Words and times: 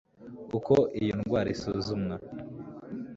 uko 0.57 0.73
iyo 1.01 1.13
ndwra 1.19 1.49
isuzumwa 1.55 2.15